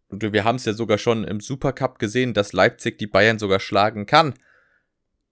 [0.09, 4.05] wir haben es ja sogar schon im Supercup gesehen, dass Leipzig die Bayern sogar schlagen
[4.05, 4.33] kann.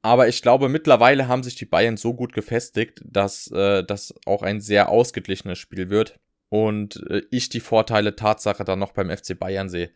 [0.01, 4.43] Aber ich glaube, mittlerweile haben sich die Bayern so gut gefestigt, dass äh, das auch
[4.43, 6.19] ein sehr ausgeglichenes Spiel wird.
[6.49, 9.91] Und äh, ich die Vorteile Tatsache dann noch beim FC Bayern sehe.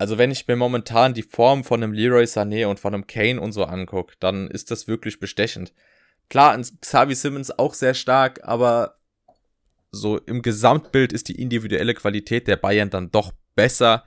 [0.00, 3.38] Also wenn ich mir momentan die Form von einem Leroy Sané und von einem Kane
[3.38, 5.74] und so angucke, dann ist das wirklich bestechend.
[6.30, 8.96] Klar, Xavi Simmons auch sehr stark, aber
[9.90, 14.06] so im Gesamtbild ist die individuelle Qualität der Bayern dann doch besser.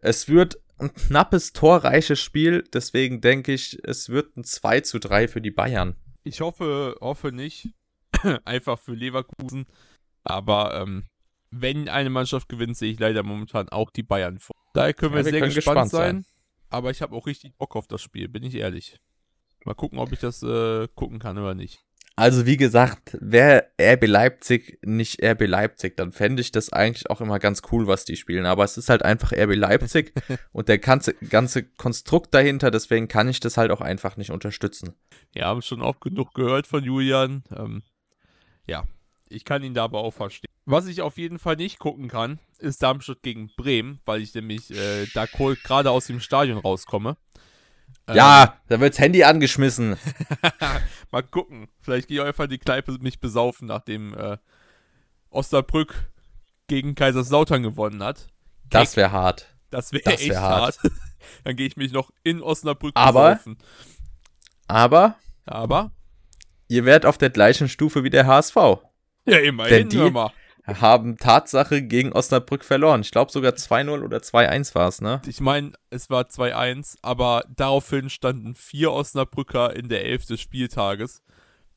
[0.00, 5.28] Es wird ein knappes, torreiches Spiel, deswegen denke ich, es wird ein 2 zu 3
[5.28, 5.94] für die Bayern.
[6.24, 7.68] Ich hoffe, hoffe nicht.
[8.44, 9.66] Einfach für Leverkusen.
[10.24, 11.04] Aber ähm,
[11.50, 14.54] wenn eine Mannschaft gewinnt, sehe ich leider momentan auch die Bayern vor.
[14.74, 16.24] Daher können wir ja, wir sehr können gespannt, gespannt sein.
[16.70, 19.00] Aber ich habe auch richtig Bock auf das Spiel, bin ich ehrlich.
[19.64, 21.84] Mal gucken, ob ich das äh, gucken kann oder nicht.
[22.18, 27.20] Also wie gesagt, wäre RB Leipzig nicht RB Leipzig, dann fände ich das eigentlich auch
[27.20, 28.44] immer ganz cool, was die spielen.
[28.44, 30.12] Aber es ist halt einfach RB Leipzig
[30.52, 34.94] und der ganze, ganze Konstrukt dahinter, deswegen kann ich das halt auch einfach nicht unterstützen.
[35.32, 37.44] Ja, haben schon oft genug gehört von Julian.
[37.56, 37.84] Ähm,
[38.66, 38.84] ja,
[39.30, 40.50] ich kann ihn da aber auch verstehen.
[40.64, 44.70] Was ich auf jeden Fall nicht gucken kann, ist Darmstadt gegen Bremen, weil ich nämlich
[44.70, 47.16] äh, da gerade aus dem Stadion rauskomme.
[48.12, 49.96] Ja, ähm, da wird's Handy angeschmissen.
[51.10, 51.68] Mal gucken.
[51.80, 54.38] Vielleicht gehe ich einfach in die Kneipe mich besaufen, nachdem äh,
[55.30, 56.10] Osnabrück
[56.66, 58.28] gegen Kaiserslautern gewonnen hat.
[58.68, 59.54] Das wäre hart.
[59.70, 60.78] Das wäre echt wär hart.
[60.82, 60.92] hart.
[61.44, 63.58] Dann gehe ich mich noch in Osnabrück aber, besaufen.
[64.66, 65.92] Aber, aber,
[66.68, 68.56] ihr werdet auf der gleichen Stufe wie der HSV.
[69.28, 70.32] Ja, immerhin, Denn die, mal
[70.68, 73.00] haben Tatsache gegen Osnabrück verloren.
[73.00, 75.22] Ich glaube sogar 2-0 oder 2-1 war es, ne?
[75.26, 81.22] Ich meine, es war 2-1, aber daraufhin standen vier Osnabrücker in der Elf des Spieltages.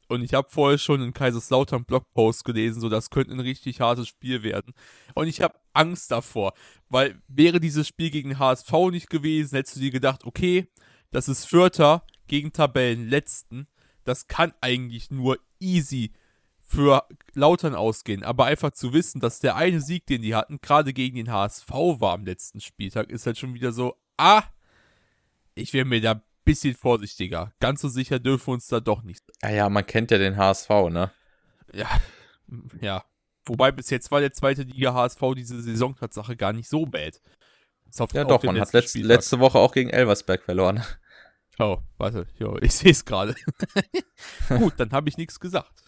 [0.09, 4.09] Und ich habe vorher schon in Kaiserslautern Blogpost gelesen, so das könnte ein richtig hartes
[4.09, 4.73] Spiel werden.
[5.15, 6.53] Und ich habe Angst davor,
[6.89, 10.67] weil wäre dieses Spiel gegen HSV nicht gewesen, hättest du dir gedacht, okay,
[11.11, 13.67] das ist Vierter gegen Tabellenletzten.
[14.03, 16.11] Das kann eigentlich nur easy
[16.71, 20.93] für Lautern ausgehen, aber einfach zu wissen, dass der eine Sieg, den die hatten, gerade
[20.93, 24.43] gegen den HSV war am letzten Spieltag, ist halt schon wieder so, ah,
[25.53, 27.51] ich wäre mir da ein bisschen vorsichtiger.
[27.59, 29.23] Ganz so sicher dürfen wir uns da doch nicht.
[29.43, 31.11] Ja, ja, man kennt ja den HSV, ne?
[31.73, 31.89] Ja,
[32.79, 33.03] ja.
[33.45, 37.21] Wobei bis jetzt war der zweite Liga HSV diese Saison Tatsache gar nicht so bad.
[38.13, 40.81] Ja doch, man hat letzt, letzte Woche auch gegen Elversberg verloren.
[41.59, 43.35] Oh, warte, jo, ich sehe es gerade.
[44.47, 45.80] Gut, dann habe ich nichts gesagt.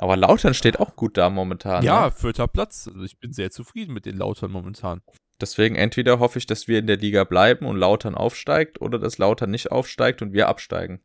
[0.00, 1.84] Aber Lautern steht auch gut da momentan.
[1.84, 2.10] Ja, ne?
[2.10, 2.88] vierter Platz.
[2.88, 5.02] Also ich bin sehr zufrieden mit den Lautern momentan.
[5.42, 9.18] Deswegen entweder hoffe ich, dass wir in der Liga bleiben und Lautern aufsteigt oder dass
[9.18, 11.02] Lautern nicht aufsteigt und wir absteigen.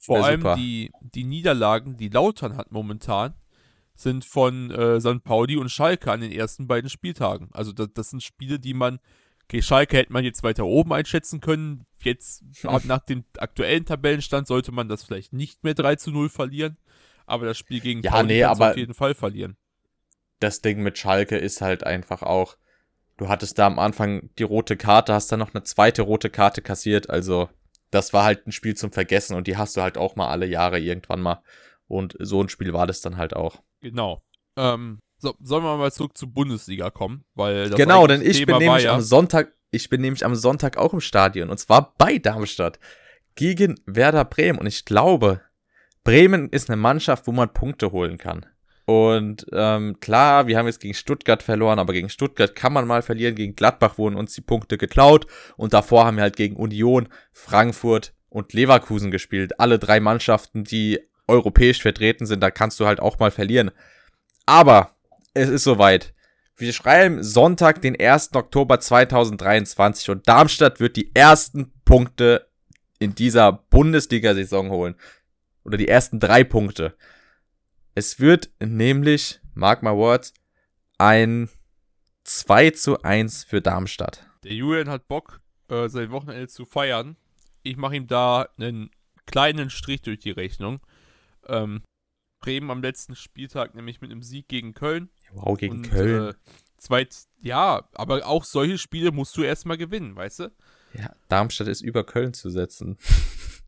[0.00, 3.34] Vor allem die, die Niederlagen, die Lautern hat momentan,
[3.94, 5.22] sind von äh, St.
[5.22, 7.50] Pauli und Schalke an den ersten beiden Spieltagen.
[7.52, 9.00] Also das, das sind Spiele, die man,
[9.44, 11.84] okay, Schalke hätte man jetzt weiter oben einschätzen können.
[12.02, 12.42] Jetzt
[12.84, 16.78] nach dem aktuellen Tabellenstand sollte man das vielleicht nicht mehr 3 zu 0 verlieren
[17.30, 19.56] aber das Spiel gegen ja, Pauli nee, aber auf jeden Fall verlieren.
[20.40, 22.56] Das Ding mit Schalke ist halt einfach auch,
[23.16, 26.62] du hattest da am Anfang die rote Karte, hast dann noch eine zweite rote Karte
[26.62, 27.48] kassiert, also
[27.90, 30.46] das war halt ein Spiel zum Vergessen und die hast du halt auch mal alle
[30.46, 31.42] Jahre irgendwann mal.
[31.88, 33.62] Und so ein Spiel war das dann halt auch.
[33.80, 34.22] Genau.
[34.56, 37.24] Ähm, so, sollen wir mal zurück zur Bundesliga kommen?
[37.34, 40.76] Weil genau, denn ich Thema bin nämlich ja am Sonntag, ich bin nämlich am Sonntag
[40.76, 42.78] auch im Stadion und zwar bei Darmstadt
[43.34, 45.40] gegen Werder Bremen und ich glaube,
[46.04, 48.46] Bremen ist eine Mannschaft, wo man Punkte holen kann.
[48.86, 53.02] Und ähm, klar, wir haben jetzt gegen Stuttgart verloren, aber gegen Stuttgart kann man mal
[53.02, 53.36] verlieren.
[53.36, 55.26] Gegen Gladbach wurden uns die Punkte geklaut.
[55.56, 59.60] Und davor haben wir halt gegen Union, Frankfurt und Leverkusen gespielt.
[59.60, 63.70] Alle drei Mannschaften, die europäisch vertreten sind, da kannst du halt auch mal verlieren.
[64.46, 64.96] Aber
[65.34, 66.12] es ist soweit.
[66.56, 68.34] Wir schreiben Sonntag, den 1.
[68.34, 72.48] Oktober 2023 und Darmstadt wird die ersten Punkte
[72.98, 74.96] in dieser Bundesliga-Saison holen
[75.64, 76.96] oder die ersten drei Punkte.
[77.94, 80.32] Es wird nämlich, mark my words,
[80.98, 81.48] ein
[82.24, 84.24] 2 zu 1 für Darmstadt.
[84.44, 87.16] Der Julian hat Bock, äh, sein Wochenende zu feiern.
[87.62, 88.90] Ich mache ihm da einen
[89.26, 90.80] kleinen Strich durch die Rechnung.
[91.46, 91.82] Ähm,
[92.40, 95.10] Bremen am letzten Spieltag nämlich mit einem Sieg gegen Köln.
[95.32, 96.30] Wow, gegen und, Köln.
[96.30, 96.34] Äh,
[96.78, 100.52] zweit, ja, aber auch solche Spiele musst du erstmal gewinnen, weißt du?
[100.94, 102.96] Ja, Darmstadt ist über Köln zu setzen.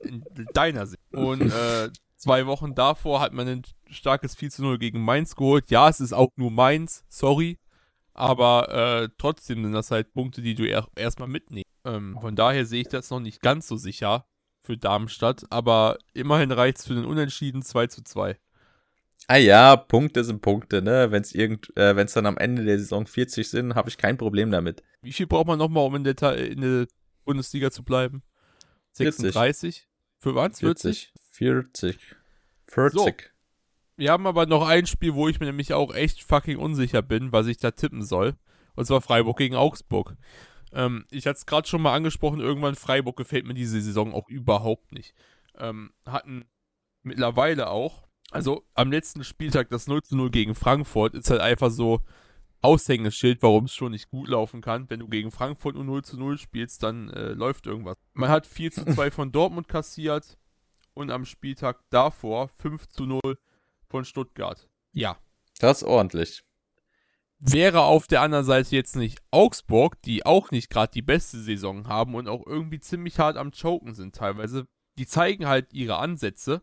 [0.00, 1.00] in deiner Sicht.
[1.12, 5.70] Und äh, zwei Wochen davor hat man ein starkes 4 zu 0 gegen Mainz geholt.
[5.70, 7.58] Ja, es ist auch nur Mainz, sorry.
[8.12, 11.64] Aber äh, trotzdem sind das halt Punkte, die du er erstmal mitnehmen.
[11.84, 14.26] Ähm, von daher sehe ich das noch nicht ganz so sicher
[14.62, 15.44] für Darmstadt.
[15.50, 18.38] Aber immerhin reicht es für den Unentschieden 2 zu 2.
[19.26, 21.10] Ah ja, Punkte sind Punkte, ne?
[21.10, 24.82] Wenn es äh, dann am Ende der Saison 40 sind, habe ich kein Problem damit.
[25.00, 26.86] Wie viel braucht man nochmal, um in der, in der
[27.24, 28.22] Bundesliga zu bleiben?
[28.94, 29.88] 36?
[30.18, 30.60] Für was?
[30.60, 31.12] 40?
[31.32, 31.98] 40.
[32.68, 32.98] 40.
[32.98, 33.10] So.
[33.96, 37.32] Wir haben aber noch ein Spiel, wo ich mir nämlich auch echt fucking unsicher bin,
[37.32, 38.34] was ich da tippen soll.
[38.74, 40.16] Und zwar Freiburg gegen Augsburg.
[40.72, 44.28] Ähm, ich hatte es gerade schon mal angesprochen, irgendwann Freiburg gefällt mir diese Saison auch
[44.28, 45.14] überhaupt nicht.
[45.56, 46.44] Ähm, hatten
[47.02, 51.70] mittlerweile auch, also am letzten Spieltag das 0 zu 0 gegen Frankfurt ist halt einfach
[51.70, 52.00] so,
[52.64, 54.88] Aushängeschild, warum es schon nicht gut laufen kann.
[54.88, 57.96] Wenn du gegen Frankfurt nur 0 zu 0 spielst, dann äh, läuft irgendwas.
[58.14, 60.38] Man hat 4 zu 2 von Dortmund kassiert
[60.94, 63.20] und am Spieltag davor 5 zu 0
[63.86, 64.68] von Stuttgart.
[64.92, 65.18] Ja.
[65.58, 66.42] Das ist ordentlich.
[67.38, 71.86] Wäre auf der anderen Seite jetzt nicht Augsburg, die auch nicht gerade die beste Saison
[71.86, 74.66] haben und auch irgendwie ziemlich hart am Choken sind teilweise.
[74.96, 76.62] Die zeigen halt ihre Ansätze,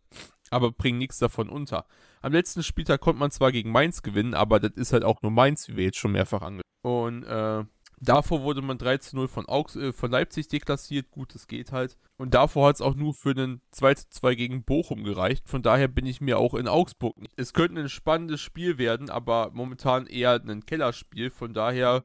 [0.52, 1.86] aber bringen nichts davon unter.
[2.22, 5.32] Am letzten Spieltag konnte man zwar gegen Mainz gewinnen, aber das ist halt auch nur
[5.32, 7.64] Mainz, wie wir jetzt schon mehrfach angesprochen Und äh,
[8.00, 11.10] davor wurde man 3 zu 0 von, Augs äh, von Leipzig deklassiert.
[11.10, 11.98] Gut, das geht halt.
[12.18, 15.48] Und davor hat es auch nur für einen 2 zu 2 gegen Bochum gereicht.
[15.48, 17.34] Von daher bin ich mir auch in Augsburg nicht.
[17.38, 21.32] Es könnte ein spannendes Spiel werden, aber momentan eher ein Kellerspiel.
[21.32, 22.04] Von daher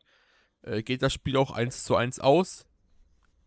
[0.63, 2.65] äh, geht das Spiel auch 1 zu 1 aus.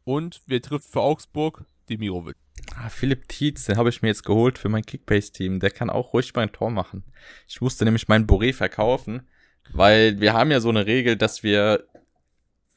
[0.03, 1.65] Und wer trifft für Augsburg?
[1.89, 2.35] Demirovic.
[2.75, 5.59] Ah, Philipp Tietz, den habe ich mir jetzt geholt für mein Kickbase-Team.
[5.59, 7.03] Der kann auch ruhig mein Tor machen.
[7.47, 9.27] Ich musste nämlich meinen Boré verkaufen,
[9.71, 11.85] weil wir haben ja so eine Regel, dass wir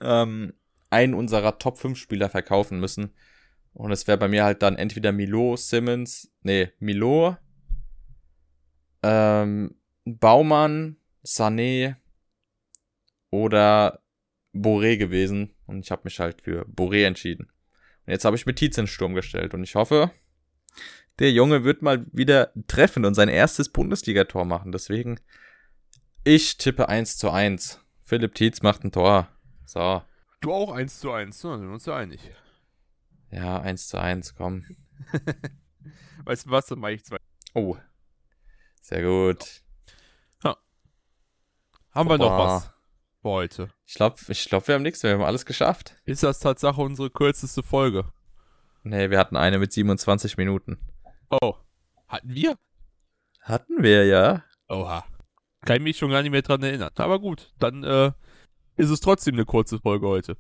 [0.01, 0.55] ähm,
[0.91, 3.13] einen unserer Top 5 Spieler verkaufen müssen.
[3.73, 7.37] Und es wäre bei mir halt dann entweder Milo, Simmons, nee, Milo,
[9.03, 11.97] ähm, Baumann, Sané
[13.31, 14.03] oder
[14.53, 15.55] Boré gewesen.
[15.67, 17.52] Und ich habe mich halt für Boré entschieden.
[18.07, 20.11] Und jetzt habe ich mit Tietz in Sturm gestellt und ich hoffe,
[21.19, 24.73] der Junge wird mal wieder treffen und sein erstes Bundesligator machen.
[24.73, 25.21] Deswegen,
[26.25, 27.81] ich tippe 1 zu 1.
[28.03, 29.29] Philipp Tietz macht ein Tor.
[29.65, 30.03] So.
[30.41, 31.51] Du auch 1 zu 1, ne?
[31.51, 32.21] Dann sind wir uns ja einig.
[33.31, 34.65] Ja, 1 zu 1, komm.
[36.25, 37.17] weißt du was, dann mache ich 2.
[37.55, 37.77] Oh.
[38.81, 39.63] Sehr gut.
[40.43, 40.57] Ja.
[41.91, 42.11] Haben Opa.
[42.11, 42.73] wir noch was?
[43.23, 43.69] Für heute.
[43.87, 45.13] Ich glaube, ich glaub, wir haben nichts mehr.
[45.13, 45.95] Wir haben alles geschafft.
[46.05, 48.05] Ist das Tatsache unsere kürzeste Folge?
[48.83, 50.79] Nee, wir hatten eine mit 27 Minuten.
[51.31, 51.55] Oh.
[52.09, 52.59] Hatten wir?
[53.41, 54.43] Hatten wir, ja.
[54.69, 55.05] Oha.
[55.65, 56.91] Kann ich mich schon gar nicht mehr dran erinnern.
[56.97, 58.11] Aber gut, dann äh,
[58.77, 60.37] ist es trotzdem eine kurze Folge heute.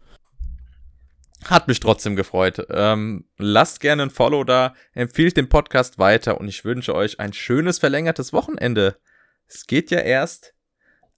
[1.44, 2.66] Hat mich trotzdem gefreut.
[2.70, 7.32] Ähm, lasst gerne ein Follow da, empfiehlt den Podcast weiter und ich wünsche euch ein
[7.32, 8.96] schönes verlängertes Wochenende.
[9.46, 10.54] Es geht ja erst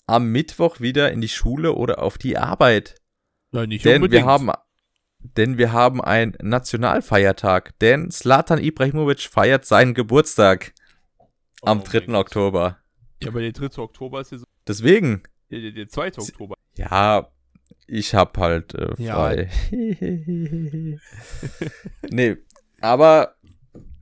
[0.07, 2.97] am Mittwoch wieder in die Schule oder auf die Arbeit.
[3.53, 4.25] Nein, nicht denn unbedingt.
[4.25, 4.51] wir haben
[5.37, 10.75] denn wir haben einen Nationalfeiertag, denn Slatan Ibrahimovic feiert seinen Geburtstag
[11.19, 12.15] oh, am 3.
[12.15, 12.79] Oktober.
[13.23, 13.79] Ja, aber der 3.
[13.79, 14.45] Oktober ist ja so.
[14.69, 15.23] Deswegen.
[15.51, 16.19] Der, der, der 2.
[16.19, 16.57] Oktober.
[16.77, 17.29] Ja,
[17.87, 19.51] ich hab halt äh, frei.
[19.71, 20.99] Ja.
[22.11, 22.37] nee,
[22.81, 23.37] aber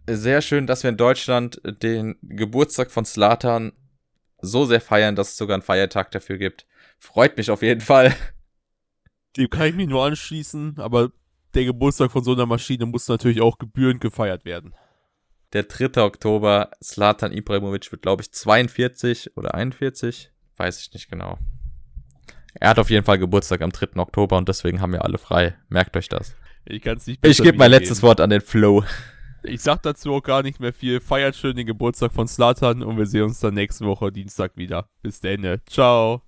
[0.08, 3.72] sehr schön, dass wir in Deutschland den Geburtstag von Slatan
[4.42, 6.66] so sehr feiern, dass es sogar einen Feiertag dafür gibt.
[6.98, 8.14] Freut mich auf jeden Fall.
[9.36, 11.10] Dem kann ich mich nur anschließen, aber
[11.54, 14.74] der Geburtstag von so einer Maschine muss natürlich auch gebührend gefeiert werden.
[15.52, 16.02] Der 3.
[16.02, 20.30] Oktober, Slatan Ibrahimovic wird, glaube ich, 42 oder 41.
[20.56, 21.38] Weiß ich nicht genau.
[22.54, 23.96] Er hat auf jeden Fall Geburtstag am 3.
[23.96, 25.56] Oktober und deswegen haben wir alle frei.
[25.68, 26.34] Merkt euch das.
[26.64, 28.84] Ich kann es nicht Ich gebe mein letztes Wort an den Flow.
[29.44, 31.00] Ich sag dazu auch gar nicht mehr viel.
[31.00, 34.88] Feiert schön den Geburtstag von Slatan und wir sehen uns dann nächste Woche Dienstag wieder.
[35.02, 35.58] Bis dann.
[35.66, 36.22] Ciao.